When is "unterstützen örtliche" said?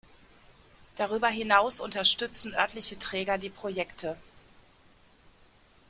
1.79-2.97